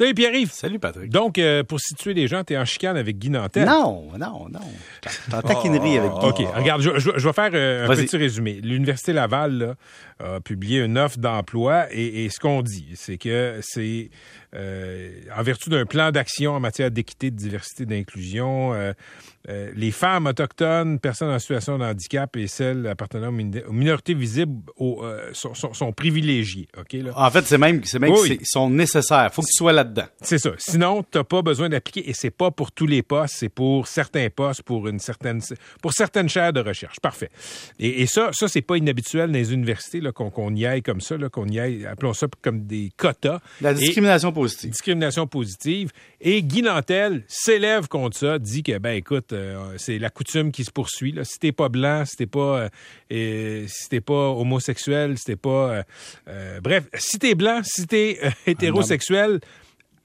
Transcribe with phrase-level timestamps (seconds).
[0.00, 0.52] Salut Pierre-Yves.
[0.52, 1.10] Salut Patrick.
[1.10, 3.66] Donc, euh, pour situer les gens, tu es en chicane avec Guy Nantel.
[3.66, 4.60] Non, non, non.
[5.02, 6.26] T'es en taquinerie avec Guy.
[6.26, 8.60] OK, regarde, je, je- je vais faire euh, un petit résumé.
[8.62, 9.76] L'Université Laval
[10.18, 14.08] là, a publié une offre d'emploi et, et ce qu'on dit, c'est que c'est
[14.54, 18.92] euh, en vertu d'un plan d'action en matière d'équité, de diversité, d'inclusion, euh,
[19.48, 23.72] euh, les femmes autochtones, personnes en situation de handicap et celles appartenant aux, min- aux
[23.72, 24.60] minorités visibles
[25.32, 26.68] sont, sont- sont privilégiées.
[26.78, 27.12] OK, là?
[27.16, 29.32] En fait, c'est même, c'est même Oui, sont nécessaires.
[29.32, 30.04] Faut que tu sois là-dedans.
[30.20, 30.50] C'est ça.
[30.58, 34.28] Sinon, t'as pas besoin d'appliquer et c'est pas pour tous les postes, c'est pour certains
[34.30, 35.40] postes, pour une certaine,
[35.80, 37.00] pour certaines chaires de recherche.
[37.00, 37.30] Parfait.
[37.78, 41.00] Et, et ça, ça c'est pas inhabituel dans les universités là, qu'on, y aille comme
[41.00, 43.40] ça, là, qu'on y aille, appelons ça comme des quotas.
[43.62, 44.70] La Et- discrimination positive.
[44.70, 45.90] discrimination positive.
[46.20, 50.64] Et Guy Nantel s'élève contre ça, dit que, ben écoute, euh, c'est la coutume qui
[50.64, 51.12] se poursuit.
[51.12, 51.24] Là.
[51.24, 52.68] Si t'es pas blanc, si t'es pas,
[53.12, 55.84] euh, si t'es pas homosexuel, si t'es pas...
[56.28, 59.40] euh, bref, si t'es blanc, si t'es hétérosexuel,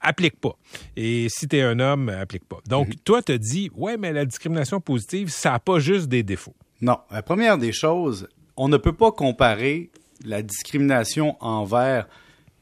[0.00, 0.56] applique pas.
[0.96, 2.58] Et si t'es un homme, applique pas.
[2.68, 6.54] Donc, toi, te dis, ouais, mais la discrimination positive, ça n'a pas juste des défauts.
[6.80, 6.98] Non.
[7.10, 9.90] La première des choses, on ne peut pas comparer
[10.24, 12.08] la discrimination envers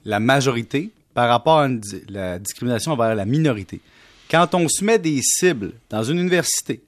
[0.05, 1.69] la majorité par rapport à
[2.09, 3.81] la discrimination envers la minorité.
[4.31, 6.83] Quand on se met des cibles dans une université,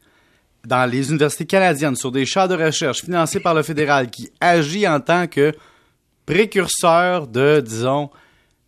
[0.66, 4.86] dans les universités canadiennes, sur des chars de recherche financés par le fédéral qui agit
[4.88, 5.54] en tant que
[6.26, 8.10] précurseur de, disons,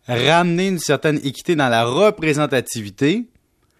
[0.07, 3.27] ramener une certaine équité dans la représentativité,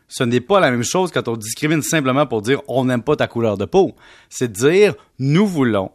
[0.10, 3.16] ce n'est pas la même chose quand on discrimine simplement pour dire on n'aime pas
[3.16, 3.96] ta couleur de peau.
[4.30, 5.92] C'est dire nous voulons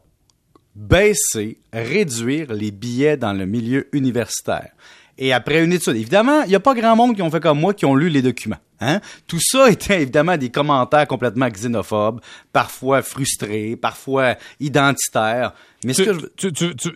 [0.75, 4.71] baisser, réduire les billets dans le milieu universitaire.
[5.17, 7.61] Et après une étude, évidemment, il n'y a pas grand monde qui ont fait comme
[7.61, 8.59] moi qui ont lu les documents.
[8.81, 9.01] Hein?
[9.27, 12.21] Tout ça était évidemment des commentaires complètement xénophobes,
[12.53, 15.53] parfois frustrés, parfois identitaires.
[15.85, 16.27] Mais ce Tu, que je...
[16.37, 16.91] tu, tu, tu,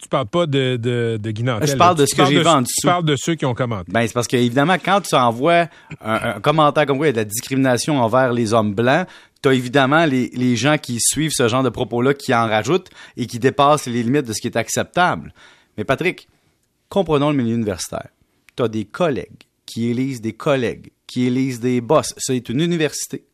[0.00, 1.32] tu parles pas de, de, de
[1.66, 2.86] Je parle de Tu ce que j'ai vu en Tu dessous.
[2.86, 3.90] parles de ceux qui ont commenté.
[3.92, 5.66] Ben, c'est parce que, évidemment, quand tu envoies
[6.00, 9.06] un, un commentaire comme quoi il y a de la discrimination envers les hommes blancs,
[9.42, 12.90] tu as évidemment les, les gens qui suivent ce genre de propos-là qui en rajoutent
[13.16, 15.34] et qui dépassent les limites de ce qui est acceptable.
[15.76, 16.28] Mais Patrick,
[16.88, 18.08] comprenons le milieu universitaire.
[18.56, 22.14] Tu as des collègues qui élisent des collègues, qui élisent des boss.
[22.18, 23.24] C'est une université.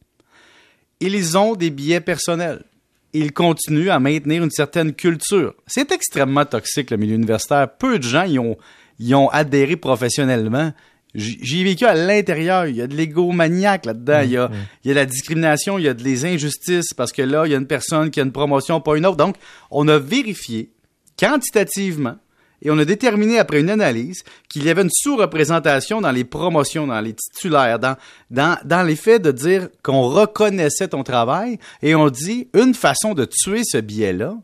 [1.01, 2.65] Ils ont des billets personnels.
[3.13, 5.55] Ils continuent à maintenir une certaine culture.
[5.67, 7.69] C'est extrêmement toxique, le milieu universitaire.
[7.77, 8.57] Peu de gens y ont,
[8.99, 10.73] y ont adhéré professionnellement.
[11.15, 12.67] J- J'y ai vécu à l'intérieur.
[12.67, 14.23] Il y a de l'égomaniaque là-dedans.
[14.25, 14.51] Il, y a,
[14.83, 17.47] il y a de la discrimination, il y a de les injustices parce que là,
[17.47, 19.17] il y a une personne qui a une promotion, pas une autre.
[19.17, 19.37] Donc,
[19.71, 20.73] on a vérifié
[21.17, 22.17] quantitativement
[22.65, 26.87] et on a déterminé après une analyse qu'il y avait une sous-représentation dans les promotions,
[26.87, 27.97] dans les titulaires, dans,
[28.31, 33.15] dans, dans les faits de dire qu'on reconnaissait ton travail et on dit une façon
[33.15, 34.35] de tuer ce biais-là,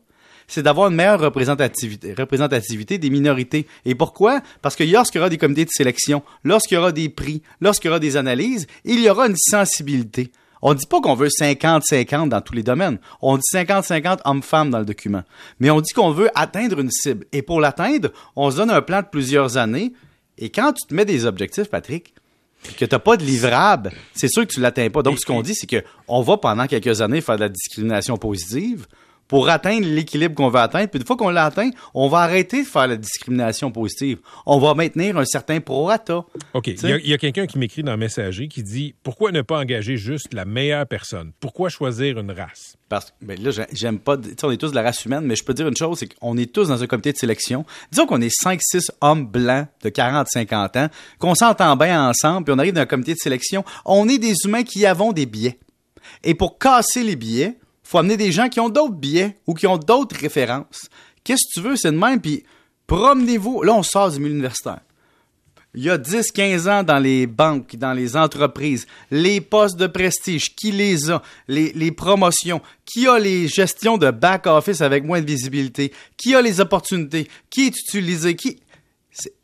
[0.47, 3.67] c'est d'avoir une meilleure représentativité, représentativité des minorités.
[3.85, 4.41] Et pourquoi?
[4.61, 7.87] Parce que lorsqu'il y aura des comités de sélection, lorsqu'il y aura des prix, lorsqu'il
[7.87, 10.31] y aura des analyses, il y aura une sensibilité.
[10.61, 12.99] On ne dit pas qu'on veut 50-50 dans tous les domaines.
[13.21, 15.23] On dit 50-50 hommes-femmes dans le document.
[15.59, 17.25] Mais on dit qu'on veut atteindre une cible.
[17.31, 19.93] Et pour l'atteindre, on se donne un plan de plusieurs années.
[20.37, 22.13] Et quand tu te mets des objectifs, Patrick,
[22.77, 25.01] que tu n'as pas de livrable, c'est sûr que tu l'atteins pas.
[25.01, 28.17] Donc, ce qu'on dit, c'est que on va pendant quelques années faire de la discrimination
[28.17, 28.85] positive
[29.31, 30.89] pour atteindre l'équilibre qu'on veut atteindre.
[30.89, 34.17] Puis une fois qu'on l'a atteint, on va arrêter de faire la discrimination positive.
[34.45, 36.25] On va maintenir un certain prorata.
[36.53, 36.67] OK.
[36.67, 40.33] Il y a, quelqu'un qui m'écrit dans Messager qui dit Pourquoi ne pas engager juste
[40.33, 41.31] la meilleure personne?
[41.39, 44.17] Pourquoi choisir une race Parce que ben là, j'ai- j'aime pas.
[44.17, 45.99] Tu sais, on est tous de la race humaine, mais je peux dire une chose,
[45.99, 47.63] c'est qu'on est tous dans un comité de sélection.
[47.89, 50.89] Disons qu'on est 5-6 hommes blancs de 40-50 ans,
[51.19, 53.63] qu'on s'entend bien ensemble, puis on arrive dans un comité de sélection.
[53.85, 55.57] On est des humains qui avons des billets.
[56.25, 57.55] Et pour casser les billets,
[57.91, 60.89] faut amener des gens qui ont d'autres billets ou qui ont d'autres références.
[61.25, 62.45] Qu'est-ce que tu veux, c'est de même, puis
[62.87, 63.63] promenez-vous.
[63.63, 64.79] Là, on sort du milieu universitaire.
[65.75, 69.87] Il y a 10, 15 ans dans les banques, dans les entreprises, les postes de
[69.87, 75.25] prestige, qui les a, les, promotions, qui a les gestions de back-office avec moins de
[75.25, 78.61] visibilité, qui a les opportunités, qui est utilisé, qui...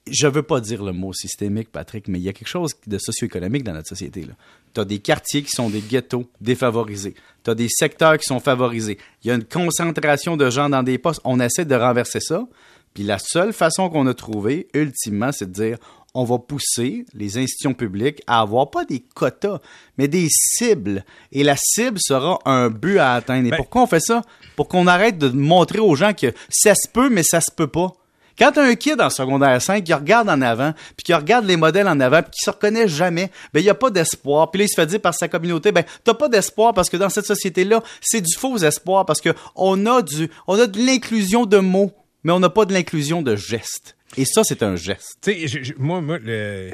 [0.10, 2.98] Je veux pas dire le mot systémique, Patrick, mais il y a quelque chose de
[2.98, 4.26] socio-économique dans notre société.
[4.74, 7.16] Tu as des quartiers qui sont des ghettos défavorisés.
[7.44, 8.98] Tu as des secteurs qui sont favorisés.
[9.24, 11.20] Il y a une concentration de gens dans des postes.
[11.26, 12.48] On essaie de renverser ça.
[12.94, 15.78] Puis la seule façon qu'on a trouvé, ultimement, c'est de dire
[16.14, 19.60] on va pousser les institutions publiques à avoir pas des quotas,
[19.98, 21.06] mais des cibles.
[21.32, 23.48] Et la cible sera un but à atteindre.
[23.48, 24.24] Et Ben- pourquoi on fait ça?
[24.56, 27.68] Pour qu'on arrête de montrer aux gens que ça se peut, mais ça se peut
[27.68, 27.92] pas.
[28.38, 31.58] Quand t'as un kid en secondaire 5 qui regarde en avant, puis qui regarde les
[31.58, 34.52] modèles en avant, puis qui se reconnaît jamais, ben il y a pas d'espoir.
[34.52, 36.98] Puis là il se fait dire par sa communauté, ben t'as pas d'espoir parce que
[36.98, 40.80] dans cette société-là, c'est du faux espoir parce que on a du, on a de
[40.80, 41.92] l'inclusion de mots,
[42.24, 43.97] mais on n'a pas de l'inclusion de gestes.
[44.16, 45.18] Et ça, c'est un geste.
[45.22, 46.74] Tu sais, moi, moi il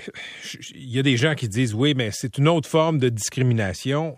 [0.76, 4.18] y a des gens qui disent oui, mais c'est une autre forme de discrimination.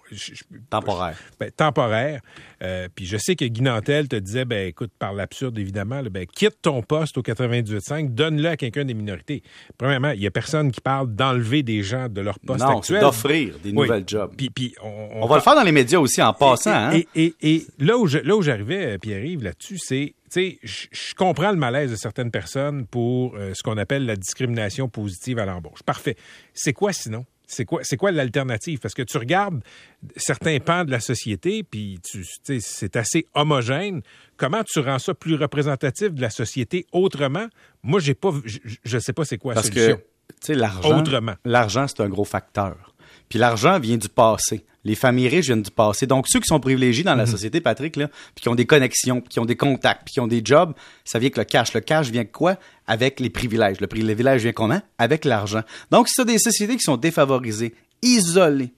[0.69, 1.17] temporaire.
[1.39, 2.21] Ben, temporaire.
[2.61, 6.25] Euh, puis je sais que Guy Nantel te disait, ben écoute, par l'absurde évidemment, ben,
[6.25, 9.43] quitte ton poste au 98.5, donne-le à quelqu'un des minorités.
[9.77, 13.01] Premièrement, il y a personne qui parle d'enlever des gens de leur poste non, actuel.
[13.01, 14.31] d'offrir des nouvelles jobs.
[14.35, 16.71] Puis, puis on, on, va le faire dans les médias aussi en passant.
[16.71, 16.91] hein?
[16.93, 21.95] et, et, et, là où j'arrivais, euh, Pierre-Yves, là-dessus, c'est je comprends le malaise de
[21.95, 25.83] certaines personnes pour euh, ce qu'on appelle la discrimination positive à l'embauche.
[25.83, 26.15] Parfait.
[26.53, 27.25] C'est quoi sinon?
[27.47, 28.79] C'est quoi, c'est quoi l'alternative?
[28.79, 29.61] Parce que tu regardes
[30.17, 32.25] certains pans de la société, puis tu,
[32.59, 34.01] c'est assez homogène.
[34.35, 37.45] Comment tu rends ça plus représentatif de la société autrement?
[37.83, 39.97] Moi, j'ai pas, je ne sais pas c'est quoi la Parce solution.
[39.97, 41.03] que, tu sais, l'argent,
[41.45, 42.94] l'argent, c'est un gros facteur.
[43.29, 44.65] Puis l'argent vient du passé.
[44.83, 46.05] Les familles riches viennent du passé.
[46.05, 47.31] Donc, ceux qui sont privilégiés dans la mhm.
[47.31, 50.19] société, Patrick, là, puis qui ont des connexions, puis qui ont des contacts, puis qui
[50.19, 50.73] ont des jobs,
[51.03, 51.73] ça vient avec le cash.
[51.73, 52.57] Le cash vient quoi?
[52.85, 53.81] Avec les privilèges.
[53.81, 54.79] Le privilège vient comment?
[54.99, 55.61] Avec l'argent.
[55.89, 57.73] Donc, c'est des sociétés qui sont défavorisées,
[58.03, 58.73] isolées,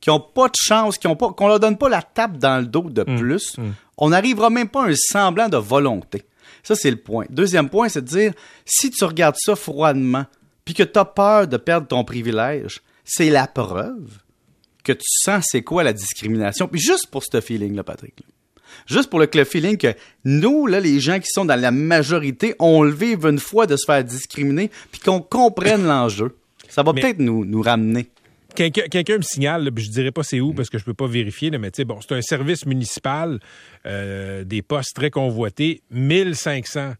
[0.00, 2.58] qui n'ont pas de chance, qui ont pas, qu'on leur donne pas la tape dans
[2.58, 3.18] le dos de mhm.
[3.18, 3.74] plus, mhm.
[3.98, 6.24] on n'arrivera même pas à un semblant de volonté.
[6.64, 7.26] Ça, c'est le point.
[7.30, 8.32] Deuxième point, c'est de dire,
[8.64, 10.26] si tu regardes ça froidement,
[10.64, 14.18] puis que tu as peur de perdre ton privilège, c'est la preuve
[14.84, 16.68] que tu sens c'est quoi la discrimination.
[16.68, 18.14] Puis juste pour ce feeling-là, Patrick.
[18.86, 19.94] Juste pour le, feeling que
[20.24, 23.76] nous, là, les gens qui sont dans la majorité, on le vive une fois de
[23.76, 26.36] se faire discriminer, puis qu'on comprenne l'enjeu.
[26.68, 28.08] Ça va peut-être nous, nous ramener.
[28.54, 31.70] Quelqu'un me signale, je dirais pas c'est où parce que je peux pas vérifier, mais
[31.70, 33.40] tu sais, bon, c'est un service municipal,
[33.86, 36.92] euh, des postes très convoités, 1500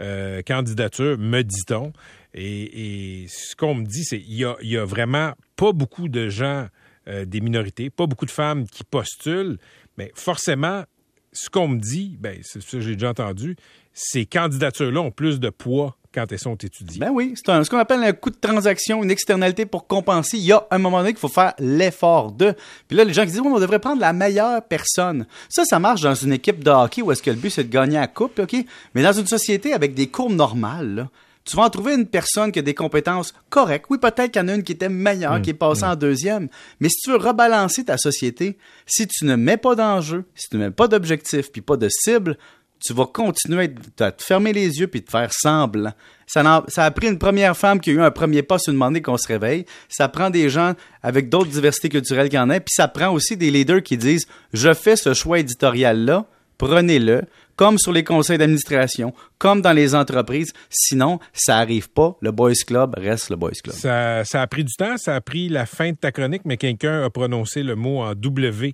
[0.00, 1.92] euh, candidatures, me dit-on.
[2.34, 6.68] Et, ce qu'on me dit, c'est qu'il y a, vraiment pas beaucoup de gens
[7.08, 9.58] euh, des minorités, pas beaucoup de femmes qui postulent,
[9.98, 10.84] mais forcément,
[11.32, 13.56] ce qu'on me dit, ben, c'est ça que j'ai déjà entendu,
[13.92, 16.98] ces candidatures-là ont plus de poids quand elles sont étudiées.
[16.98, 20.38] Ben oui, c'est ce qu'on appelle un coût de transaction, une externalité pour compenser.
[20.38, 22.54] Il y a un moment donné qu'il faut faire l'effort de.
[22.88, 25.26] Puis là, les gens qui disent, on devrait prendre la meilleure personne.
[25.48, 27.72] Ça, ça marche dans une équipe de hockey où est-ce que le but, c'est de
[27.72, 28.56] gagner la coupe, OK?
[28.94, 31.08] Mais dans une société avec des courbes normales, là,
[31.44, 33.86] tu vas en trouver une personne qui a des compétences correctes.
[33.90, 35.42] Oui, peut-être qu'il y en a une qui était meilleure, mm.
[35.42, 36.48] qui est passée en deuxième.
[36.80, 40.56] Mais si tu veux rebalancer ta société, si tu ne mets pas d'enjeu, si tu
[40.56, 42.36] ne mets pas d'objectif, puis pas de cible,
[42.80, 45.92] tu vas continuer à te fermer les yeux puis te faire semblant.
[46.26, 49.02] Ça, ça, a pris une première femme qui a eu un premier pas sur demander
[49.02, 49.66] qu'on se réveille.
[49.88, 52.60] Ça prend des gens avec d'autres diversités culturelles qu'il y en a.
[52.60, 56.26] Puis ça prend aussi des leaders qui disent Je fais ce choix éditorial-là,
[56.60, 57.22] prenez-le
[57.56, 60.52] comme sur les conseils d'administration, comme dans les entreprises.
[60.70, 62.16] Sinon, ça arrive pas.
[62.22, 63.76] Le Boys Club reste le Boys Club.
[63.76, 67.04] Ça, a pris du temps, ça a pris la fin de ta chronique, mais quelqu'un
[67.04, 68.72] a prononcé le mot en W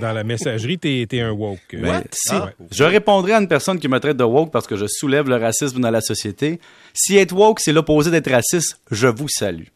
[0.00, 0.78] dans la messagerie.
[0.78, 1.60] T'es es un woke.
[1.72, 2.34] Mais si,
[2.70, 5.36] Je répondrai à une personne qui me traite de woke parce que je soulève le
[5.36, 6.60] racisme dans la société.
[6.94, 9.66] Si être woke, c'est l'opposé d'être raciste, je vous salue.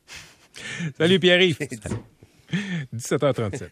[0.98, 1.58] Salut Pierre-Yves.
[2.94, 3.62] 17h37.